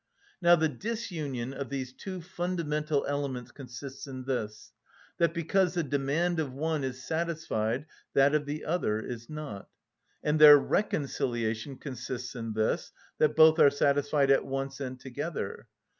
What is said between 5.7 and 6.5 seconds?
the demand